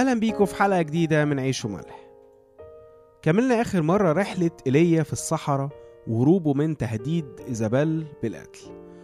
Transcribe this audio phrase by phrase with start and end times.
[0.00, 2.10] أهلا بيكم في حلقة جديدة من عيش وملح.
[3.22, 5.68] كملنا آخر مرة رحلة إيليا في الصحراء
[6.06, 8.60] وهروبه من تهديد إيزابيل بالقتل.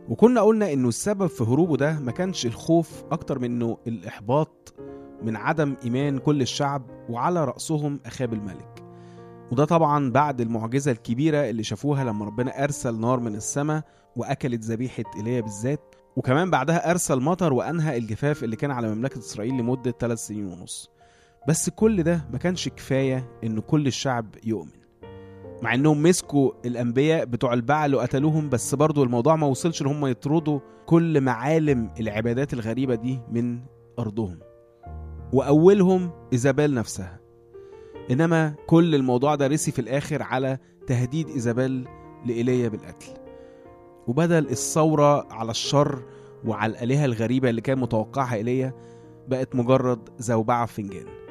[0.09, 4.75] وكنا قلنا إنه السبب في هروبه ده ما كانش الخوف أكتر من إنه الإحباط
[5.23, 8.85] من عدم إيمان كل الشعب وعلى رأسهم أخاب الملك.
[9.53, 13.83] وده طبعا بعد المعجزة الكبيرة اللي شافوها لما ربنا أرسل نار من السماء
[14.17, 15.95] وأكلت ذبيحة إيليا بالذات.
[16.17, 20.96] وكمان بعدها أرسل مطر وأنهى الجفاف اللي كان على مملكة إسرائيل لمدة ثلاث سنين ونص.
[21.49, 24.71] بس كل ده ما كانش كفاية إن كل الشعب يؤمن.
[25.63, 30.61] مع إنهم مسكوا الأنبياء بتوع البعل وقتلوهم بس برضو الموضوع ما وصلش إن هم يطردوا
[30.87, 33.61] كل معالم العبادات الغريبة دي من
[33.99, 34.39] أرضهم.
[35.33, 37.21] وأولهم إيزابيل نفسها.
[38.11, 41.89] إنما كل الموضوع ده رسي في الآخر على تهديد إيزابيل
[42.27, 43.13] لإيليا بالقتل.
[44.07, 46.03] وبدل الثورة على الشر
[46.45, 48.73] وعلى الآلهة الغريبة اللي كان متوقعها إيليا
[49.29, 51.26] بقت مجرد زوبعة في فنجان.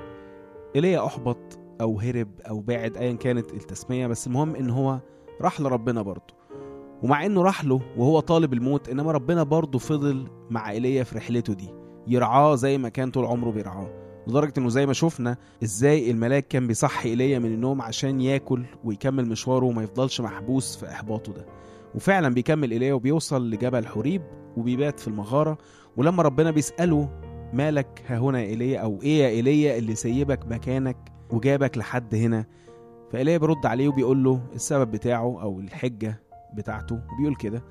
[0.76, 5.00] إيليا أحبط أو هرب أو بعد أيا كانت التسمية بس المهم إن هو
[5.42, 6.34] راح لربنا برضه.
[7.04, 11.54] ومع إنه راح له وهو طالب الموت إنما ربنا برضه فضل مع إيليا في رحلته
[11.54, 11.70] دي
[12.08, 13.88] يرعاه زي ما كان طول عمره بيرعاه.
[14.28, 19.26] لدرجة إنه زي ما شفنا إزاي الملاك كان بيصحي إيليا من النوم عشان ياكل ويكمل
[19.30, 21.46] مشواره وما يفضلش محبوس في إحباطه ده.
[21.96, 24.22] وفعلا بيكمل إيليا وبيوصل لجبل حوريب
[24.58, 25.58] وبيبات في المغارة.
[25.98, 27.10] ولما ربنا بيسأله
[27.56, 30.98] مالك ها هنا يا إيليا أو إيه يا إيليا اللي سيبك مكانك
[31.30, 32.46] وجابك لحد هنا.
[33.12, 36.22] فإيليا بيرد عليه وبيقول له السبب بتاعه أو الحجة
[36.54, 37.64] بتاعته وبيقول كده.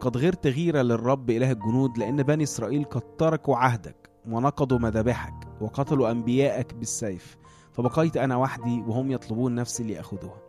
[0.00, 6.10] قد غرت غيرة للرب إله الجنود لأن بني إسرائيل قد تركوا عهدك ونقضوا مذابحك وقتلوا
[6.10, 7.36] أنبياءك بالسيف.
[7.72, 10.42] فبقيت أنا وحدي وهم يطلبون نفسي ليأخذوها.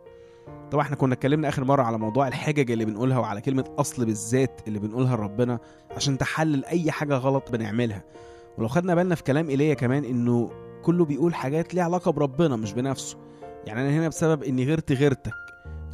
[0.70, 4.60] طبعا إحنا كنا اتكلمنا آخر مرة على موضوع الحجج اللي بنقولها وعلى كلمة أصل بالذات
[4.68, 5.58] اللي بنقولها لربنا
[5.96, 8.04] عشان تحلل أي حاجة غلط بنعملها.
[8.60, 10.50] ولو خدنا بالنا في كلام إيليا كمان إنه
[10.82, 13.18] كله بيقول حاجات ليها علاقة بربنا مش بنفسه.
[13.66, 15.32] يعني أنا هنا بسبب إني غيرت غيرتك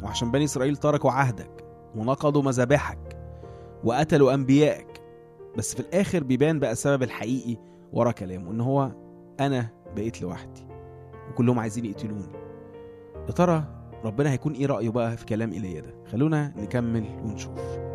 [0.03, 3.17] وعشان بني إسرائيل تركوا عهدك ونقضوا مذابحك
[3.83, 5.01] وقتلوا أنبيائك.
[5.57, 7.57] بس في الآخر بيبان بقى السبب الحقيقي
[7.93, 8.91] ورا كلامه إن هو
[9.39, 10.67] أنا بقيت لوحدي
[11.29, 12.33] وكلهم عايزين يقتلوني.
[13.27, 13.63] يا ترى
[14.05, 17.86] ربنا هيكون إيه رأيه بقى في كلام إيليا ده؟ خلونا نكمل ونشوف.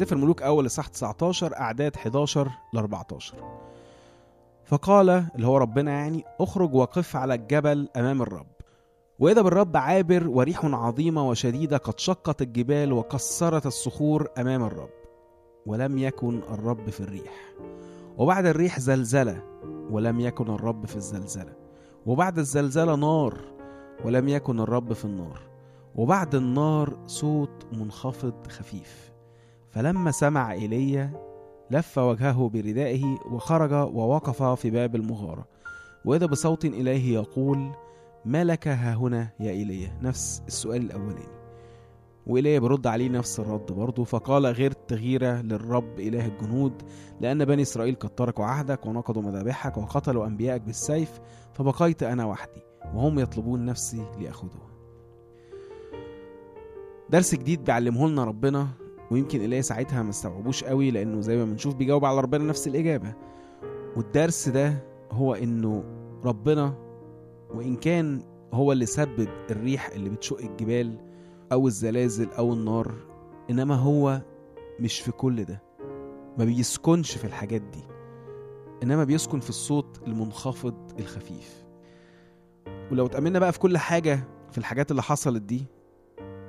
[0.00, 3.34] سفر ملوك أول اصحاح 19 أعداد 11 ل 14
[4.64, 8.46] فقال اللي هو ربنا يعني أخرج وقف على الجبل أمام الرب.
[9.18, 14.90] وإذا بالرب عابر وريح عظيمة وشديدة قد شقت الجبال وكسرت الصخور أمام الرب.
[15.66, 17.54] ولم يكن الرب في الريح.
[18.18, 19.42] وبعد الريح زلزلة.
[19.90, 21.52] ولم يكن الرب في الزلزلة.
[22.06, 23.38] وبعد الزلزلة نار.
[24.04, 25.40] ولم يكن الرب في النار.
[25.94, 29.10] وبعد النار صوت منخفض خفيف.
[29.70, 31.12] فلما سمع إيليا
[31.70, 35.44] لف وجهه بردائه وخرج ووقف في باب المغارة
[36.04, 37.72] وإذا بصوت إليه يقول
[38.24, 41.40] ما لك ها هنا يا إيليا نفس السؤال الأولاني.
[42.26, 46.82] وإيليا برد عليه نفس الرد برضه فقال غيرت غيرة للرب إله الجنود
[47.20, 51.20] لأن بني إسرائيل قد تركوا عهدك ونقضوا مذابحك وقتلوا أنبيائك بالسيف
[51.54, 52.62] فبقيت أنا وحدي
[52.94, 54.70] وهم يطلبون نفسي ليأخذوها.
[57.10, 58.68] درس جديد بيعلمه لنا ربنا
[59.10, 63.14] ويمكن إيليا ساعتها ما استوعبوش قوي لأنه زي ما بنشوف بيجاوب على ربنا نفس الإجابة.
[63.96, 65.84] والدرس ده هو إنه
[66.24, 66.74] ربنا
[67.54, 68.22] وإن كان
[68.52, 70.98] هو اللي سبب الريح اللي بتشق الجبال
[71.52, 72.92] أو الزلازل أو النار
[73.50, 74.20] إنما هو
[74.80, 75.62] مش في كل ده
[76.38, 77.84] ما بيسكنش في الحاجات دي
[78.82, 81.64] إنما بيسكن في الصوت المنخفض الخفيف.
[82.92, 84.20] ولو اتأملنا بقى في كل حاجة
[84.52, 85.64] في الحاجات اللي حصلت دي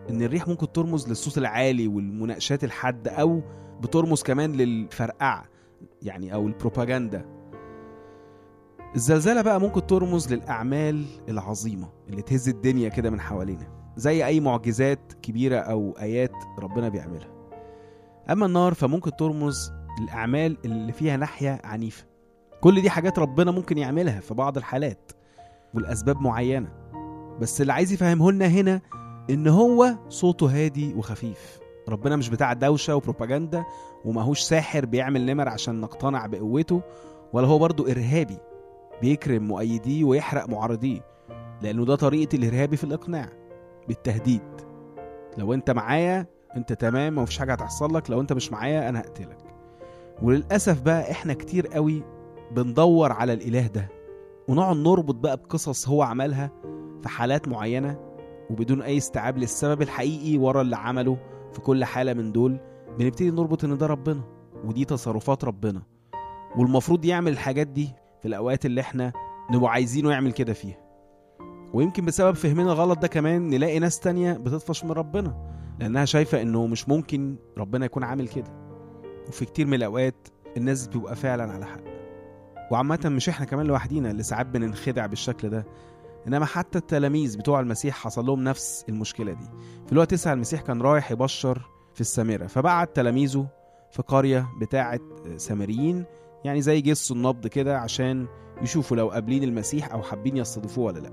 [0.09, 3.41] إن الريح ممكن ترمز للصوت العالي والمناقشات الحادة أو
[3.81, 5.45] بترمز كمان للفرقعة
[6.01, 7.25] يعني أو البروباجندا
[8.95, 15.13] الزلزلة بقى ممكن ترمز للأعمال العظيمة اللي تهز الدنيا كده من حوالينا زي أي معجزات
[15.21, 17.27] كبيرة أو آيات ربنا بيعملها.
[18.29, 19.71] أما النار فممكن ترمز
[20.01, 22.05] للأعمال اللي فيها ناحية عنيفة.
[22.61, 25.11] كل دي حاجات ربنا ممكن يعملها في بعض الحالات
[25.73, 26.69] والأسباب معينة.
[27.41, 28.81] بس اللي عايز يفهمه لنا هنا
[29.31, 31.59] إن هو صوته هادي وخفيف.
[31.89, 33.65] ربنا مش بتاع دوشة وبروباجندا
[34.05, 36.81] وماهوش ساحر بيعمل نمر عشان نقتنع بقوته
[37.33, 38.37] ولا هو برضه إرهابي
[39.01, 41.05] بيكرم مؤيديه ويحرق معارضيه
[41.61, 43.29] لأنه ده طريقة الإرهابي في الإقناع
[43.87, 44.41] بالتهديد.
[45.37, 46.25] لو أنت معايا
[46.55, 49.37] أنت تمام ومفيش حاجة هتحصل لك لو أنت مش معايا أنا هقتلك.
[50.21, 52.03] وللأسف بقى إحنا كتير قوي
[52.51, 53.87] بندور على الإله ده
[54.47, 56.51] ونقعد نربط بقى بقصص هو عملها
[57.01, 58.10] في حالات معينة
[58.51, 61.17] وبدون أي استيعاب للسبب الحقيقي ورا اللي عمله
[61.53, 62.59] في كل حالة من دول
[62.99, 64.21] بنبتدي نربط إن ده ربنا
[64.65, 65.81] ودي تصرفات ربنا.
[66.57, 67.89] والمفروض يعمل الحاجات دي
[68.21, 69.13] في الأوقات اللي إحنا
[69.51, 70.77] نبقى عايزينه يعمل كده فيها.
[71.73, 76.67] ويمكن بسبب فهمنا غلط ده كمان نلاقي ناس تانية بتطفش من ربنا لأنها شايفة إنه
[76.67, 78.51] مش ممكن ربنا يكون عامل كده.
[79.27, 80.27] وفي كتير من الأوقات
[80.57, 81.81] الناس بتبقى فعلا على حق.
[82.71, 85.65] وعامة مش إحنا كمان لوحدينا اللي ساعات بننخدع بالشكل ده.
[86.27, 89.45] إنما حتى التلاميذ بتوع المسيح حصل لهم نفس المشكلة دي.
[89.85, 91.61] في الوقت تسعة المسيح كان رايح يبشر
[91.93, 93.47] في السامره فبعت تلاميذه
[93.91, 94.99] في قرية بتاعه
[95.37, 96.05] سامريين
[96.45, 98.27] يعني زي جسوا النبض كده عشان
[98.61, 101.11] يشوفوا لو قابلين المسيح أو حابين يستضيفوه ولا لأ.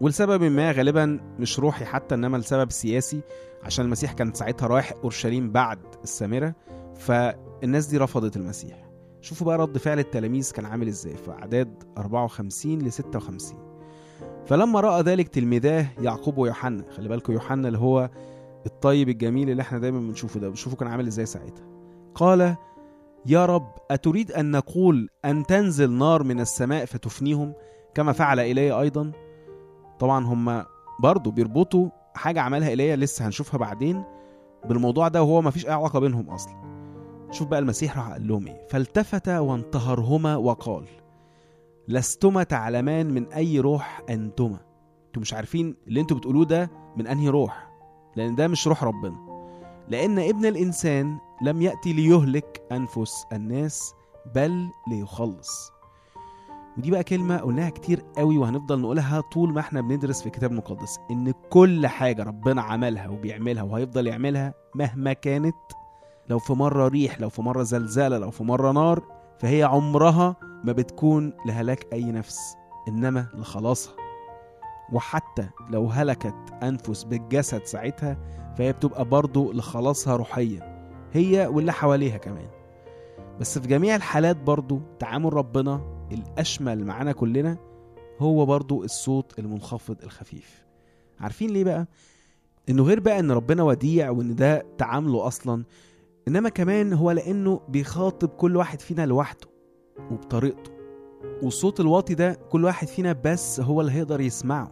[0.00, 3.20] ولسبب ما غالبا مش روحي حتى إنما لسبب سياسي
[3.62, 6.54] عشان المسيح كان ساعتها رايح أورشليم بعد السامره
[6.96, 8.88] فالناس دي رفضت المسيح.
[9.20, 13.73] شوفوا بقى رد فعل التلاميذ كان عامل إزاي في أعداد 54 ل 56
[14.46, 18.10] فلما رأى ذلك تلميذاه يعقوب ويوحنا خلي بالكم يوحنا اللي هو
[18.66, 21.64] الطيب الجميل اللي إحنا دايما بنشوفه ده بنشوفه كان عامل إزاي ساعتها.
[22.14, 22.56] قال
[23.26, 27.52] يا رب أتريد أن نقول أن تنزل نار من السماء فتفنيهم؟
[27.94, 29.12] كما فعل ايليا أيضا.
[29.98, 30.64] طبعا هم
[31.02, 34.04] برضه بيربطوا حاجة عملها ايليا لسه هنشوفها بعدين
[34.68, 36.54] بالموضوع ده وهو ما فيش أي علاقة بينهم أصلا.
[37.30, 40.84] شوف بقى المسيح راح قال لهم إيه؟ فالتفت وانتهرهما وقال
[41.88, 44.58] لستما تعلمان من أي روح أنتما.
[45.06, 47.70] أنتوا مش عارفين اللي أنتوا بتقولوه ده من أنهي روح
[48.16, 49.16] لأن ده مش روح ربنا.
[49.88, 53.94] لأن ابن الإنسان لم يأتي ليهلك أنفس الناس
[54.34, 55.72] بل ليخلص.
[56.78, 60.98] ودي بقى كلمة قلناها كتير قوي وهنفضل نقولها طول ما إحنا بندرس في الكتاب المقدس
[61.10, 65.56] إن كل حاجة ربنا عملها وبيعملها وهيفضل يعملها مهما كانت
[66.28, 69.02] لو في مرة ريح لو في مرة زلزالة لو في مرة نار
[69.44, 72.38] فهي عمرها ما بتكون لهلاك أي نفس
[72.88, 73.94] إنما لخلاصها.
[74.92, 78.18] وحتى لو هلكت أنفس بالجسد ساعتها
[78.58, 80.88] فهي بتبقى برضه لخلاصها روحيا.
[81.12, 82.48] هي واللي حواليها كمان.
[83.40, 85.80] بس في جميع الحالات برضه تعامل ربنا
[86.12, 87.56] الأشمل معانا كلنا
[88.20, 90.64] هو برضه الصوت المنخفض الخفيف.
[91.20, 91.86] عارفين ليه بقى؟
[92.68, 95.64] إنه غير بقى إن ربنا وديع وإن ده تعامله أصلا
[96.28, 99.48] إنما كمان هو لأنه بيخاطب كل واحد فينا لوحده
[100.10, 100.70] وبطريقته.
[101.42, 104.70] والصوت الواطي ده كل واحد فينا بس هو اللي هيقدر يسمعه.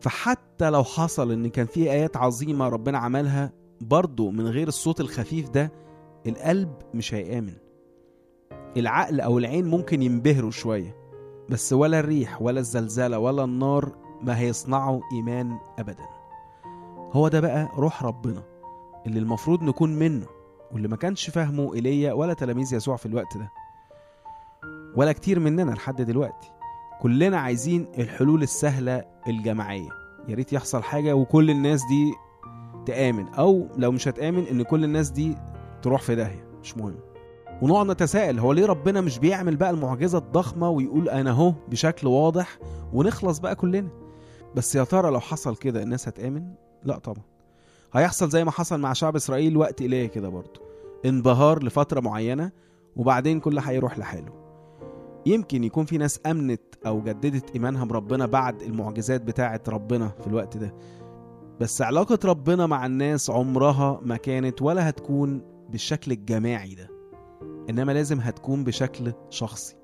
[0.00, 5.48] فحتى لو حصل إن كان في آيات عظيمة ربنا عملها برضه من غير الصوت الخفيف
[5.48, 5.72] ده
[6.26, 7.54] القلب مش هيآمن.
[8.76, 10.96] العقل أو العين ممكن ينبهروا شوية
[11.50, 13.92] بس ولا الريح ولا الزلزال ولا النار
[14.22, 16.06] ما هيصنعوا إيمان ابدا.
[17.12, 18.42] هو ده بقى روح ربنا
[19.06, 20.26] اللي المفروض نكون منه.
[20.72, 23.50] واللي ما كانش فاهمه إيليا ولا تلاميذ يسوع في الوقت ده.
[24.96, 26.50] ولا كتير مننا لحد دلوقتي.
[27.00, 29.88] كلنا عايزين الحلول السهلة الجماعية.
[30.28, 32.12] يا ريت يحصل حاجة وكل الناس دي
[32.86, 33.28] تآمن.
[33.28, 35.36] أو لو مش هتآمن إن كل الناس دي
[35.82, 36.48] تروح في داهية.
[36.62, 36.96] مش مهم.
[37.62, 42.58] ونقعد نتساءل هو ليه ربنا مش بيعمل بقى المعجزة الضخمة ويقول أنا أهو بشكل واضح
[42.92, 43.88] ونخلص بقى كلنا؟
[44.54, 46.54] بس يا ترى لو حصل كده الناس هتآمن؟
[46.84, 47.22] لا طبعا.
[47.96, 50.60] هيحصل زي ما حصل مع شعب إسرائيل وقت إيليا كده برضه.
[51.04, 52.52] انبهار لفترة معينة
[52.96, 54.32] وبعدين كل هيروح لحاله.
[55.26, 60.56] يمكن يكون في ناس أمنت أو جددت ايمانها بربنا بعد المعجزات بتاعه ربنا في الوقت
[60.56, 60.74] ده.
[61.60, 66.88] بس علاقة ربنا مع الناس عمرها ما كانت ولا هتكون بالشكل الجماعي ده.
[67.70, 69.76] إنما لازم هتكون بشكل شخصي.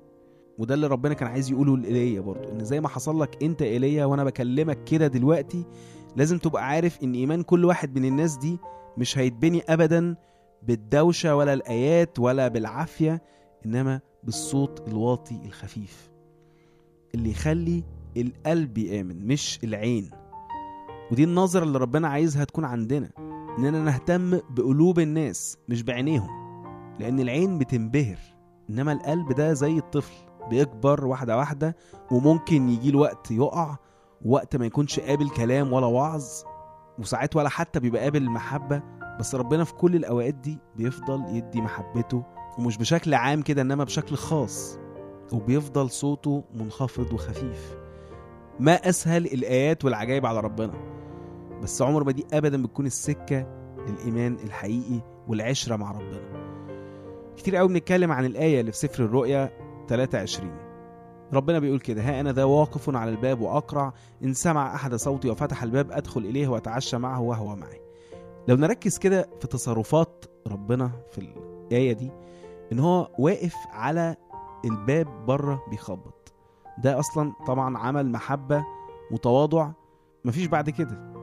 [0.57, 4.05] وده اللي ربنا كان عايز يقوله لإيليا برضه إن زي ما حصل لك أنت إيليا
[4.05, 5.65] وأنا بكلمك كده دلوقتي
[6.15, 8.57] لازم تبقى عارف إن إيمان كل واحد من الناس دي
[8.97, 10.15] مش هيتبني ابدا
[10.63, 13.21] بالدوشة ولا الآيات ولا بالعافية
[13.65, 16.11] إنما بالصوت الواطي الخفيف
[17.15, 17.83] اللي يخلي
[18.17, 20.09] القلب يآمن مش العين.
[21.11, 23.09] ودي النظرة اللي ربنا عايزها تكون عندنا
[23.57, 26.29] إننا نهتم بقلوب الناس مش بعينيهم
[26.99, 28.17] لأن العين بتنبهر
[28.69, 30.13] إنما القلب ده زي الطفل
[30.49, 31.75] بيكبر واحدة واحدة
[32.11, 33.77] وممكن يجي وقت يقع
[34.25, 36.23] وقت ما يكونش قابل كلام ولا وعظ
[36.99, 38.81] وساعات ولا حتى بيبقى قابل المحبة
[39.19, 42.23] بس ربنا في كل الأوقات دي بيفضل يدي محبته
[42.59, 44.79] ومش بشكل عام كده إنما بشكل خاص
[45.33, 47.77] وبيفضل صوته منخفض وخفيف.
[48.59, 50.73] ما أسهل الآيات والعجائب على ربنا
[51.63, 53.47] بس عمر ما دي ابدا بتكون السكة
[53.87, 56.53] للإيمان الحقيقي والعشرة مع ربنا.
[57.37, 59.57] كتير قوي بنتكلم عن الآية اللي في سفر الرؤيا
[59.89, 60.62] 23
[61.33, 65.63] ربنا بيقول كده ها أنا ذا واقف على الباب وأقرع إن سمع أحد صوتي وفتح
[65.63, 67.81] الباب أدخل إليه وأتعشى معه وهو معي.
[68.47, 72.11] لو نركز كده في تصرفات ربنا في الآية دي
[72.71, 74.15] إن هو واقف على
[74.65, 76.33] الباب بره بيخبط.
[76.83, 78.65] ده أصلا طبعا عمل محبة
[79.11, 79.69] وتواضع
[80.25, 81.13] مفيش بعد كده.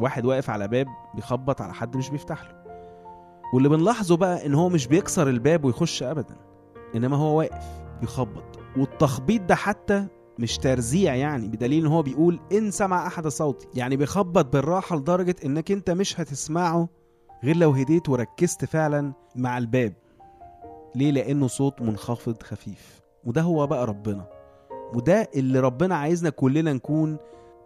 [0.00, 2.58] واحد واقف على باب بيخبط على حد مش بيفتح له.
[3.54, 6.36] واللي بنلاحظه بقى إن هو مش بيكسر الباب ويخش ابدا
[6.94, 7.64] إنما هو واقف
[8.00, 8.57] بيخبط.
[8.76, 10.06] والتخبيط ده حتى
[10.38, 13.68] مش ترزيع يعني بدليل إن هو بيقول إن سمع أحد صوتي.
[13.74, 16.88] يعني بيخبط بالراحة لدرجة إنك أنت مش هتسمعه
[17.44, 19.92] غير لو هديت وركزت فعلا مع الباب.
[20.94, 23.00] ليه؟ لأنه صوت منخفض خفيف.
[23.24, 24.28] وده هو بقى ربنا.
[24.94, 27.16] وده اللي ربنا عايزنا كلنا نكون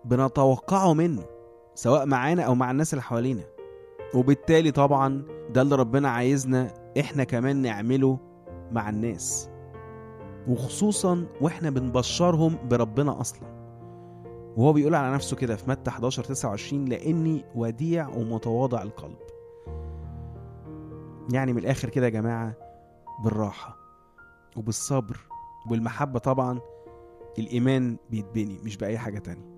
[0.05, 1.23] بنتوقعه منه
[1.75, 3.43] سواء معانا أو مع الناس اللي حوالينا.
[4.15, 8.19] وبالتالي طبعا ده اللي ربنا عايزنا إحنا كمان نعمله
[8.73, 9.49] مع الناس.
[10.49, 13.63] وخصوصا وإحنا بنبشرهم بربنا أصلا.
[14.57, 19.19] وهو بيقول على نفسه كده في متى 11 29 لأني وديع ومتواضع القلب.
[21.33, 22.55] يعني من الآخر كده يا جماعة
[23.25, 23.77] بالراحة
[24.57, 25.17] وبالصبر
[25.67, 26.61] وبالمحبه طبعا
[27.39, 29.53] الإيمان بيتبني مش بأي حاجة تانية.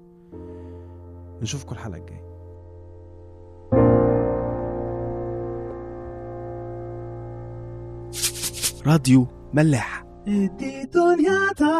[1.42, 2.24] نشوفكم الحلقة الجاية.
[8.86, 10.03] راديو ملاح.
[10.26, 11.72] editoriata.